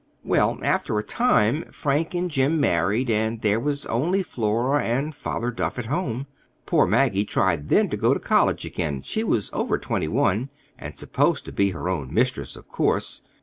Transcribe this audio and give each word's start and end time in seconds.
"Well, 0.23 0.57
after 0.63 0.97
a 0.97 1.03
time 1.03 1.65
Frank 1.71 2.15
and 2.15 2.31
Jim 2.31 2.59
married, 2.59 3.07
and 3.11 3.39
there 3.41 3.59
was 3.59 3.85
only 3.85 4.23
Flora 4.23 4.81
and 4.81 5.13
Father 5.13 5.51
Duff 5.51 5.77
at 5.77 5.85
home. 5.85 6.25
Poor 6.65 6.87
Maggie 6.87 7.23
tried 7.23 7.69
then 7.69 7.87
to 7.91 7.97
go 7.97 8.15
to 8.15 8.19
college 8.19 8.65
again. 8.65 9.03
She 9.03 9.23
was 9.23 9.51
over 9.53 9.77
twenty 9.77 10.07
one, 10.07 10.49
and 10.79 10.97
supposed 10.97 11.45
to 11.45 11.51
be 11.51 11.69
her 11.69 11.87
own 11.87 12.11
mistress, 12.11 12.55
of 12.55 12.67
course. 12.67 13.21